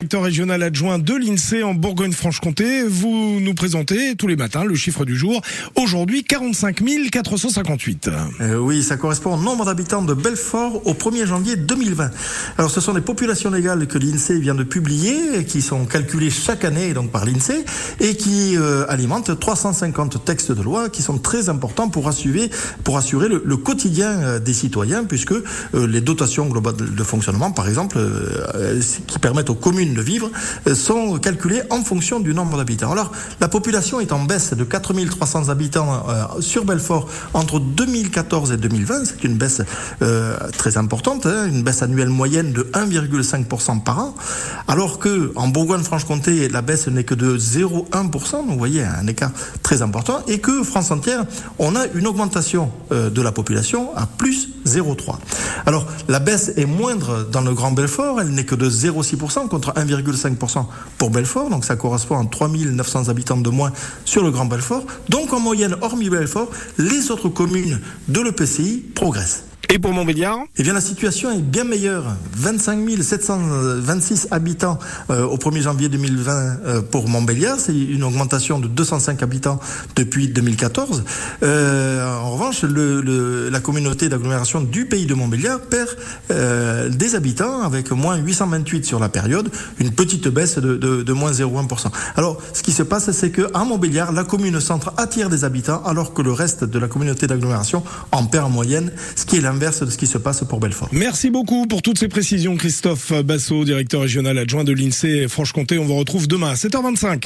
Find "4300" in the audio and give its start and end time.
34.64-35.48